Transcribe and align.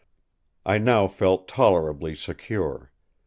I 0.65 0.79
now 0.79 1.05
felt 1.05 1.47
tolerably 1.47 2.15
secure. 2.15 2.91